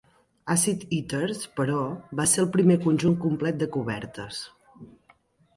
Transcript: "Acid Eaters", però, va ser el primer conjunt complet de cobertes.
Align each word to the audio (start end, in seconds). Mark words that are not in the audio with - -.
"Acid 0.53 0.85
Eaters", 0.97 1.43
però, 1.59 1.83
va 2.21 2.25
ser 2.33 2.41
el 2.45 2.49
primer 2.57 2.79
conjunt 2.87 3.21
complet 3.27 3.61
de 3.65 3.69
cobertes. 3.77 4.41